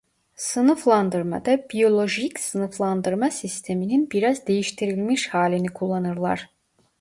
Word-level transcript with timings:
Sınıflandırmada 0.35 1.57
biyolojik 1.73 2.39
sınıflandırma 2.39 3.31
sisteminin 3.31 4.09
biraz 4.11 4.47
değiştirilmiş 4.47 5.27
halini 5.29 5.67
kullanırlar. 5.67 6.49